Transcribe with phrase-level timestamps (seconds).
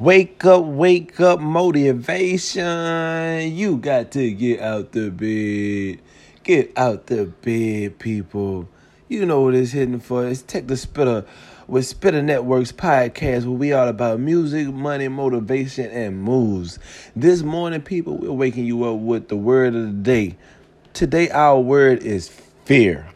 [0.00, 2.62] Wake up, wake up, motivation.
[3.52, 6.00] You got to get out the bed.
[6.44, 8.68] Get out the bed, people.
[9.08, 10.24] You know what it's hitting for.
[10.24, 11.24] It's Tech the Spitter
[11.66, 16.78] with Spitter Networks podcast where we all about music, money, motivation, and moves.
[17.16, 20.36] This morning, people, we're waking you up with the word of the day.
[20.92, 22.28] Today, our word is
[22.64, 23.08] fear.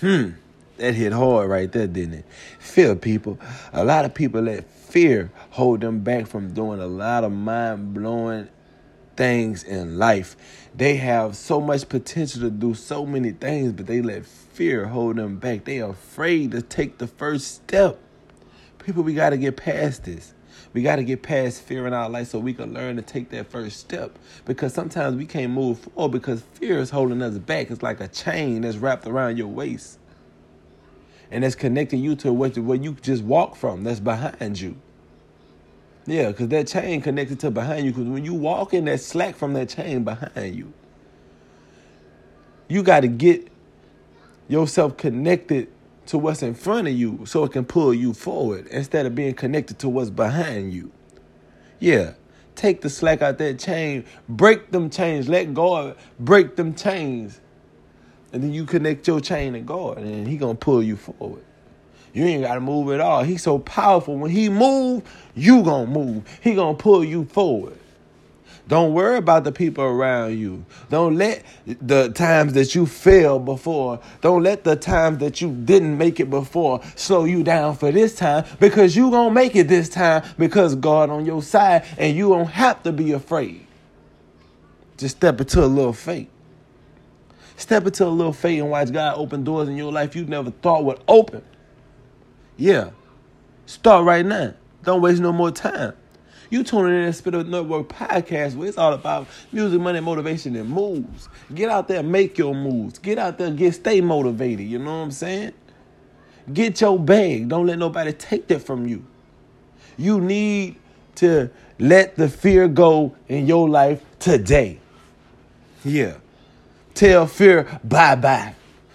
[0.00, 0.30] Hmm.
[0.78, 2.24] That hit hard right there, didn't it?
[2.58, 3.38] Fear, people.
[3.74, 7.92] A lot of people let fear hold them back from doing a lot of mind
[7.92, 8.48] blowing
[9.16, 10.34] things in life.
[10.74, 15.16] They have so much potential to do so many things, but they let fear hold
[15.16, 15.64] them back.
[15.64, 17.98] They are afraid to take the first step.
[18.78, 20.32] People, we got to get past this.
[20.72, 23.28] We got to get past fear in our life so we can learn to take
[23.28, 24.18] that first step.
[24.46, 27.70] Because sometimes we can't move forward because fear is holding us back.
[27.70, 29.98] It's like a chain that's wrapped around your waist
[31.30, 34.76] and that's connecting you to what, what you just walk from that's behind you.
[36.06, 37.92] Yeah, because that chain connected to behind you.
[37.92, 40.72] Because when you walk in that slack from that chain behind you,
[42.68, 43.48] you got to get
[44.48, 45.68] yourself connected
[46.06, 49.34] to what's in front of you so it can pull you forward instead of being
[49.34, 50.92] connected to what's behind you.
[51.80, 52.14] Yeah,
[52.56, 56.74] take the slack out that chain, break them chains, let go of it, break them
[56.74, 57.40] chains
[58.32, 61.44] and then you connect your chain to God, and He gonna pull you forward.
[62.12, 63.22] You ain't gotta move at all.
[63.22, 64.16] He's so powerful.
[64.16, 65.02] When He move,
[65.34, 66.24] you gonna move.
[66.42, 67.78] He gonna pull you forward.
[68.68, 70.64] Don't worry about the people around you.
[70.88, 75.98] Don't let the times that you failed before, don't let the times that you didn't
[75.98, 79.68] make it before slow you down for this time because you going to make it
[79.68, 83.66] this time because God on your side and you don't have to be afraid.
[84.96, 86.28] Just step into a little faith.
[87.56, 90.50] Step into a little faith and watch God open doors in your life you never
[90.50, 91.42] thought would open.
[92.56, 92.90] Yeah.
[93.66, 94.54] Start right now.
[94.84, 95.94] Don't waste no more time.
[96.50, 100.68] You tuning in to Spitter Network podcast where it's all about music, money, motivation, and
[100.68, 101.30] moves.
[101.54, 102.98] Get out there, make your moves.
[102.98, 104.66] Get out there, get stay motivated.
[104.66, 105.52] You know what I'm saying?
[106.52, 107.48] Get your bag.
[107.48, 109.06] Don't let nobody take that from you.
[109.96, 110.76] You need
[111.16, 114.78] to let the fear go in your life today.
[115.84, 116.16] Yeah.
[116.94, 118.54] Tell fear bye bye.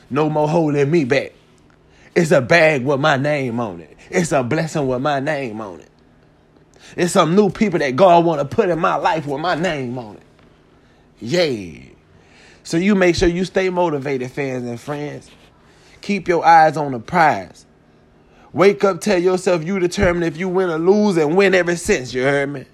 [0.10, 1.34] No more holding me back.
[2.18, 3.96] It's a bag with my name on it.
[4.10, 5.90] It's a blessing with my name on it.
[6.96, 10.00] It's some new people that God want to put in my life with my name
[10.00, 10.24] on it.
[11.20, 11.80] Yeah.
[12.64, 15.30] So you make sure you stay motivated, fans and friends.
[16.02, 17.68] Keep your eyes on the prize.
[18.52, 22.16] Wake up, tell yourself you determine if you win or lose and win ever since.
[22.16, 22.66] You heard me?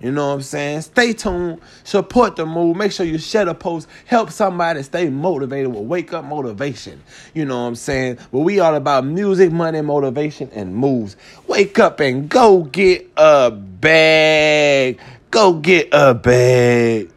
[0.00, 0.82] You know what I'm saying?
[0.82, 1.60] Stay tuned.
[1.84, 2.76] Support the move.
[2.76, 3.88] Make sure you share the post.
[4.04, 7.02] Help somebody stay motivated with Wake Up Motivation.
[7.32, 8.18] You know what I'm saying?
[8.30, 11.16] But we all about music, money, motivation, and moves.
[11.46, 15.00] Wake up and go get a bag.
[15.30, 17.13] Go get a bag.